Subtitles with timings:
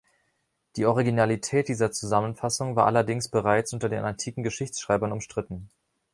[0.77, 5.69] Die Originalität dieser Zusammenfassung war allerdings bereits unter den antiken Geschichtsschreibern umstritten.